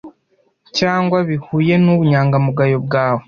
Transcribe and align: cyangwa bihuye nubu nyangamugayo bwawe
cyangwa 0.77 1.17
bihuye 1.29 1.73
nubu 1.83 2.03
nyangamugayo 2.11 2.77
bwawe 2.85 3.19